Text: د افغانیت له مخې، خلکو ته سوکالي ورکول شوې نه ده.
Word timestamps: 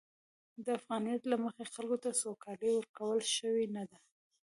د 0.65 0.67
افغانیت 0.79 1.21
له 1.31 1.37
مخې، 1.43 1.63
خلکو 1.73 1.97
ته 2.03 2.09
سوکالي 2.21 2.69
ورکول 2.73 3.19
شوې 3.35 3.65
نه 3.75 3.83
ده. 3.89 3.97